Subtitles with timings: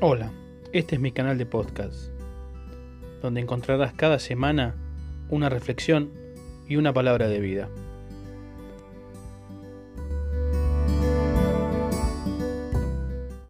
[0.00, 0.30] Hola,
[0.72, 2.12] este es mi canal de podcast,
[3.20, 4.76] donde encontrarás cada semana
[5.28, 6.12] una reflexión
[6.68, 7.68] y una palabra de vida.